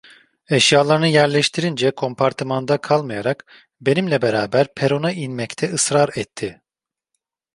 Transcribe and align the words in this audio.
Eşyalarını 0.49 1.07
yerleştirince 1.07 1.91
kompartımanda 1.91 2.77
kalmayarak 2.77 3.45
benimle 3.81 4.21
beraber 4.21 4.73
perona 4.75 5.11
inmekte 5.11 5.73
ısrar 5.73 6.09
etti. 6.15 6.61